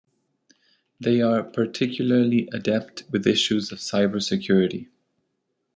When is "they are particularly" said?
0.99-2.49